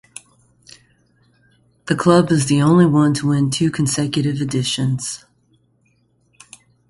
[1.85, 5.25] The club is the only one to win two consecutive editions.